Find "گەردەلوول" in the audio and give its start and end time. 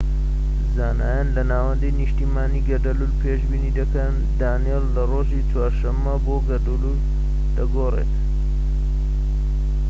2.67-3.13, 6.47-6.97